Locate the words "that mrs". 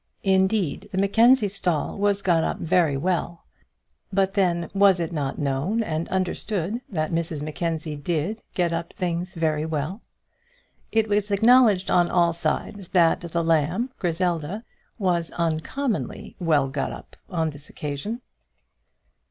6.89-7.43